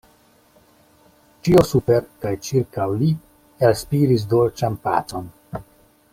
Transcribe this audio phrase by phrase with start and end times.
[1.47, 3.11] Ĉio super kaj ĉirkaŭ li
[3.69, 5.31] elspiris dolĉan pacon.